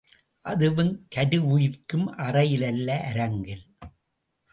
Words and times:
அதுவும் 0.45 1.07
கருவுயிர்க்கும் 1.15 2.07
அறையில் 2.17 2.63
அல்ல 2.63 2.97
அரங்கில்! 3.11 3.63